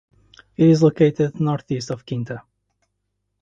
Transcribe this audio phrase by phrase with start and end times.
[0.57, 2.41] It is located northeast of Kinta.